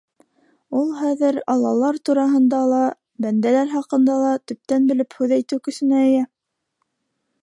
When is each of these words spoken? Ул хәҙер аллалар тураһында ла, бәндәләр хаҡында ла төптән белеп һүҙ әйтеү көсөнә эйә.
Ул 0.77 0.87
хәҙер 1.01 1.35
аллалар 1.53 1.99
тураһында 2.09 2.61
ла, 2.71 2.79
бәндәләр 3.25 3.69
хаҡында 3.75 4.15
ла 4.23 4.31
төптән 4.53 4.89
белеп 4.93 5.19
һүҙ 5.21 5.37
әйтеү 5.41 5.63
көсөнә 5.69 6.01
эйә. 6.09 6.25